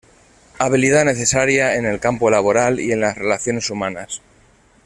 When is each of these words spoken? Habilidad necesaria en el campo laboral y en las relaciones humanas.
Habilidad 0.57 1.05
necesaria 1.05 1.75
en 1.75 1.85
el 1.85 1.99
campo 1.99 2.31
laboral 2.31 2.79
y 2.79 2.91
en 2.91 3.01
las 3.01 3.15
relaciones 3.15 3.69
humanas. 3.69 4.23